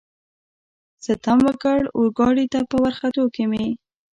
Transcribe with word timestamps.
ستم 1.03 1.37
وکړ، 1.47 1.79
اورګاډي 1.97 2.45
ته 2.53 2.59
په 2.69 2.75
ورختو 2.83 3.23
کې 3.35 3.43
مې. 3.51 3.65